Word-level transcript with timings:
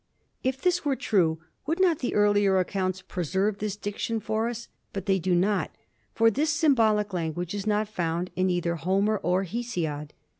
If 0.41 0.59
this 0.59 0.83
were 0.83 0.95
true, 0.95 1.37
would 1.67 1.79
not 1.79 1.99
the 1.99 2.15
earlier 2.15 2.57
accounts 2.57 3.03
preserve 3.03 3.59
this 3.59 3.75
diction 3.75 4.19
for 4.19 4.47
us? 4.47 4.67
But 4.93 5.05
they 5.05 5.19
do 5.19 5.35
not, 5.35 5.69
for 6.11 6.31
this 6.31 6.49
symbolic 6.51 7.13
language 7.13 7.53
is 7.53 7.67
not 7.67 7.87
found 7.87 8.31
in 8.35 8.49
either 8.49 8.77
Homer 8.77 9.17
or 9.17 9.43
Hesiod. 9.43 10.13